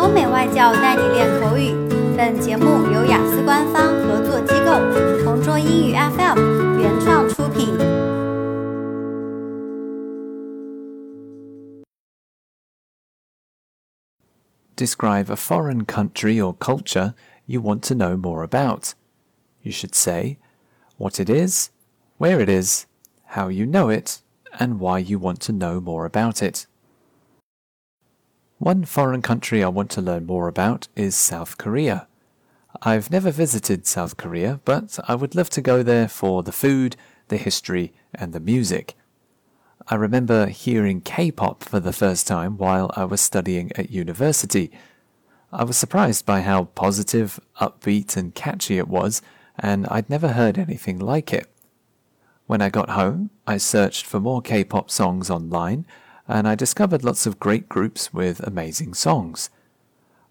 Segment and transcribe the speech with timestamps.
[0.00, 1.74] 欧美外教带你练口语。
[2.16, 7.76] 本节目由雅思官方合作机构同桌英语 FM 原创出品。
[14.76, 17.14] Describe a foreign country or culture
[17.46, 18.94] you want to know more about.
[19.62, 20.38] You should say
[20.96, 21.70] what it is,
[22.18, 22.86] where it is,
[23.34, 24.20] how you know it,
[24.58, 26.66] and why you want to know more about it.
[28.61, 32.07] One foreign country I want to learn more about is South Korea.
[32.83, 36.95] I've never visited South Korea, but I would love to go there for the food,
[37.29, 38.95] the history, and the music.
[39.87, 44.71] I remember hearing K pop for the first time while I was studying at university.
[45.51, 49.23] I was surprised by how positive, upbeat, and catchy it was,
[49.57, 51.47] and I'd never heard anything like it.
[52.45, 55.87] When I got home, I searched for more K pop songs online
[56.27, 59.49] and I discovered lots of great groups with amazing songs.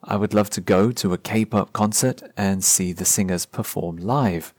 [0.02, 3.96] I would love to go to a K pop concert and see the singers perform
[3.96, 4.54] live.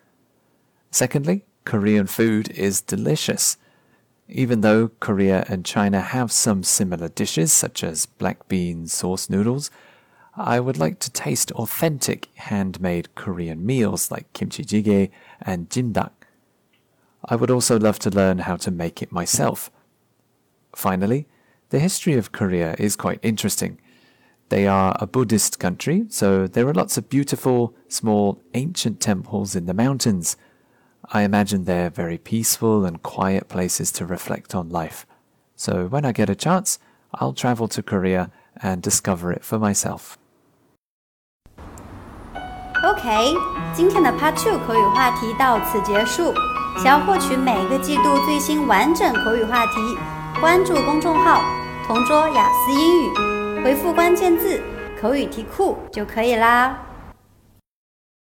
[0.92, 3.58] Secondly, Korean food is delicious.
[4.28, 9.72] Even though Korea and China have some similar dishes, such as black bean sauce noodles,
[10.36, 16.12] I would like to taste authentic handmade Korean meals like kimchi jjigae and jimdak.
[17.26, 19.70] I would also love to learn how to make it myself.
[20.75, 21.27] Finally,
[21.71, 23.79] the history of Korea is quite interesting.
[24.49, 29.67] They are a Buddhist country, so there are lots of beautiful, small, ancient temples in
[29.67, 30.37] the mountains.
[31.13, 35.05] I imagine they're very peaceful and quiet places to reflect on life.
[35.57, 36.79] So when I get a chance,
[37.15, 38.31] I'll travel to Korea
[38.63, 40.17] and discover it for myself.
[42.85, 43.35] OK，
[43.75, 46.33] 今天的 Part Two 口语话题到此结束。
[46.79, 49.81] 想要获取每个季度最新完整口语话题，
[50.42, 51.44] 关注公众号
[51.86, 53.14] “同桌雅思英语”，
[53.64, 54.60] 回复关键字
[55.00, 56.76] “口语题库”就可以啦。